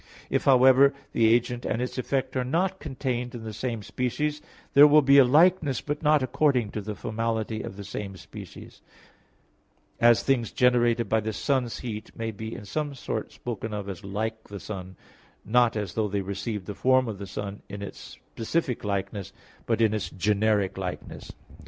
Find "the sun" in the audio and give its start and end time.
14.47-14.95, 17.19-17.61